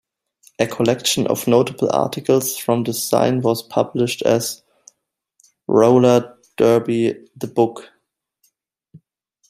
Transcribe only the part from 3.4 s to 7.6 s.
was published as "Rollerderby: The